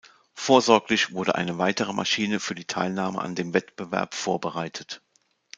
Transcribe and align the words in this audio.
Vorsorglich 0.33 1.11
wurde 1.13 1.35
eine 1.35 1.59
weitere 1.59 1.93
Maschine 1.93 2.39
für 2.39 2.55
die 2.55 2.65
Teilnahme 2.65 3.19
an 3.21 3.35
dem 3.35 3.53
Wettbewerb 3.53 4.15
vorbereitet. 4.15 5.03